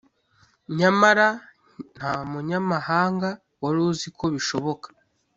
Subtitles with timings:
[0.77, 1.27] nyamara
[1.95, 3.29] nta munyamahanga
[3.61, 4.87] wari uzi ko bishoboka.